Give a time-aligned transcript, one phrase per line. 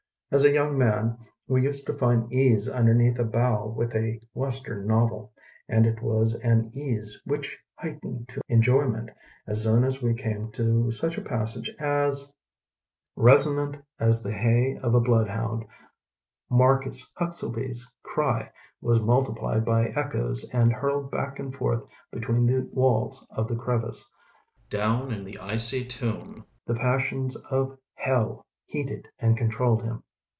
[0.33, 4.65] As a young man we used to find ease underneath a bough with a west
[4.69, 5.33] em novel.
[5.67, 9.09] And it was an ease which heightened to enjoyment
[9.45, 12.31] as soon as we came to such a passage as:
[13.17, 15.65] Resonant as the bay of a bloodhound,
[16.49, 18.49] Marcus Huxelby's cry
[18.79, 24.01] was multiplied by echoes and hurled back and forth between the waUs of the creTice.
[24.69, 30.03] Down in the icy tomb the passions of heU heated and controlled him.